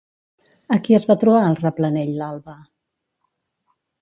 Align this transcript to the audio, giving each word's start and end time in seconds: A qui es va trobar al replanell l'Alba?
A 0.75 0.77
qui 0.87 0.97
es 0.99 1.05
va 1.11 1.17
trobar 1.25 1.43
al 1.51 1.59
replanell 1.67 2.13
l'Alba? 2.23 2.57